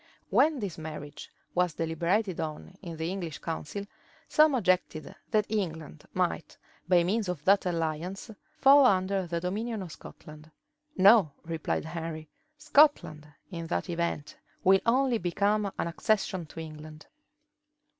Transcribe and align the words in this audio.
When 0.31 0.57
this 0.57 0.79
marriage 0.79 1.29
was 1.53 1.75
deliberated 1.75 2.39
on 2.39 2.75
in 2.81 2.97
the 2.97 3.11
English 3.11 3.37
council, 3.37 3.85
some 4.27 4.55
objected, 4.55 5.13
that 5.29 5.45
England 5.47 6.05
might, 6.15 6.57
by 6.89 7.03
means 7.03 7.29
of 7.29 7.45
that 7.45 7.67
alliance, 7.67 8.31
fall 8.57 8.87
under 8.87 9.27
the 9.27 9.39
dominion 9.39 9.83
of 9.83 9.91
Scotland. 9.91 10.49
"No," 10.97 11.33
replied 11.45 11.85
Henry, 11.85 12.27
"Scotland, 12.57 13.27
in 13.51 13.67
that 13.67 13.91
event, 13.91 14.37
will 14.63 14.79
only 14.87 15.19
become 15.19 15.71
an 15.77 15.85
accession 15.87 16.47
to 16.47 16.59
England." 16.59 17.05